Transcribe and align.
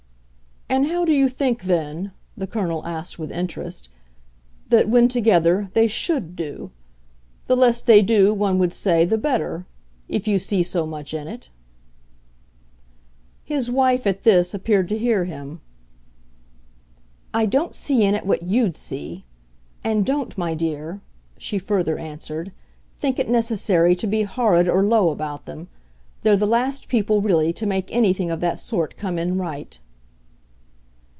"And 0.73 0.87
how 0.87 1.03
do 1.03 1.11
you 1.13 1.27
think 1.27 1.63
then," 1.63 2.13
the 2.37 2.47
Colonel 2.47 2.87
asked 2.87 3.19
with 3.19 3.29
interest, 3.29 3.89
"that, 4.69 4.87
when 4.87 5.09
together, 5.09 5.69
they 5.73 5.85
SHOULD 5.85 6.33
do? 6.33 6.71
The 7.47 7.57
less 7.57 7.81
they 7.81 8.01
do, 8.01 8.33
one 8.33 8.57
would 8.57 8.71
say, 8.71 9.03
the 9.03 9.17
better 9.17 9.65
if 10.07 10.29
you 10.29 10.39
see 10.39 10.63
so 10.63 10.85
much 10.85 11.13
in 11.13 11.27
it." 11.27 11.49
His 13.43 13.69
wife, 13.69 14.07
at 14.07 14.23
this, 14.23 14.53
appeared 14.53 14.87
to 14.89 14.97
hear 14.97 15.25
him. 15.25 15.59
"I 17.33 17.45
don't 17.47 17.75
see 17.75 18.05
in 18.05 18.15
it 18.15 18.25
what 18.25 18.43
YOU'D 18.43 18.77
see. 18.77 19.25
And 19.83 20.05
don't, 20.05 20.37
my 20.37 20.53
dear," 20.53 21.01
she 21.37 21.59
further 21.59 21.97
answered, 21.99 22.53
"think 22.97 23.19
it 23.19 23.27
necessary 23.27 23.93
to 23.97 24.07
be 24.07 24.21
horrid 24.23 24.69
or 24.69 24.85
low 24.85 25.09
about 25.09 25.45
them. 25.45 25.67
They're 26.23 26.37
the 26.37 26.47
last 26.47 26.87
people, 26.87 27.21
really, 27.21 27.51
to 27.51 27.65
make 27.65 27.91
anything 27.93 28.31
of 28.31 28.39
that 28.39 28.57
sort 28.57 28.95
come 28.95 29.19
in 29.19 29.37
right." 29.37 29.77